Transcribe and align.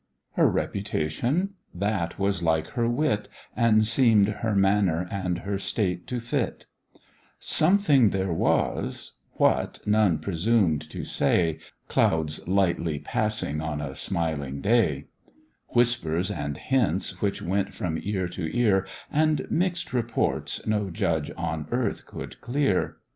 "Her 0.31 0.47
reputation?" 0.49 1.51
That 1.75 2.17
was 2.17 2.41
like 2.41 2.69
her 2.69 2.87
wit, 2.89 3.29
And 3.55 3.85
seem'd 3.85 4.29
her 4.29 4.55
manner 4.55 5.07
and 5.11 5.37
her 5.37 5.59
state 5.59 6.07
to 6.07 6.19
fit; 6.19 6.65
Sometking 7.39 8.09
there 8.09 8.33
was 8.33 9.11
what, 9.33 9.77
none 9.85 10.17
presumed 10.17 10.81
to 10.89 11.03
say; 11.03 11.59
Clouds 11.87 12.47
lightly 12.47 12.97
passing 12.97 13.61
on 13.61 13.79
a 13.79 13.93
smiling 13.93 14.59
day, 14.59 15.05
Whispers 15.67 16.31
and 16.31 16.57
hints 16.57 17.21
which 17.21 17.43
went 17.43 17.71
from 17.75 17.99
ear 18.01 18.27
to 18.29 18.49
ear, 18.57 18.87
And 19.11 19.45
mix'd 19.51 19.93
reports 19.93 20.65
no 20.65 20.89
judge 20.89 21.29
on 21.37 21.67
earth 21.69 22.07
could 22.07 22.41
clear. 22.41 22.97